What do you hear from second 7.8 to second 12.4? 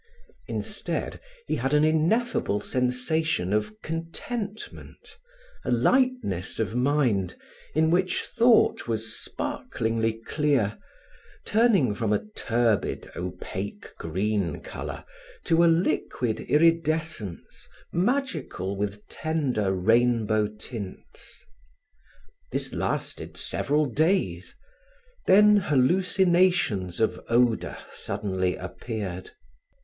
which thought was sparklingly clear, turning from a